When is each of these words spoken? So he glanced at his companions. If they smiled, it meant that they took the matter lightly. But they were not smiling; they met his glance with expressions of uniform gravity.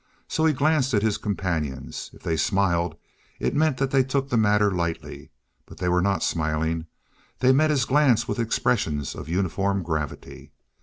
So 0.27 0.45
he 0.47 0.53
glanced 0.53 0.95
at 0.95 1.03
his 1.03 1.19
companions. 1.19 2.09
If 2.13 2.23
they 2.23 2.35
smiled, 2.35 2.97
it 3.39 3.53
meant 3.53 3.77
that 3.77 3.91
they 3.91 4.03
took 4.03 4.29
the 4.29 4.35
matter 4.35 4.71
lightly. 4.71 5.29
But 5.67 5.77
they 5.77 5.89
were 5.89 6.01
not 6.01 6.23
smiling; 6.23 6.87
they 7.37 7.51
met 7.51 7.69
his 7.69 7.85
glance 7.85 8.27
with 8.27 8.39
expressions 8.39 9.13
of 9.13 9.29
uniform 9.29 9.83
gravity. 9.83 10.53